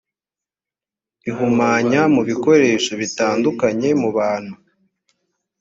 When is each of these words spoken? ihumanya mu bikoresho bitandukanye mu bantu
ihumanya 1.29 2.01
mu 2.13 2.21
bikoresho 2.29 2.91
bitandukanye 3.01 3.89
mu 4.01 4.09
bantu 4.17 4.53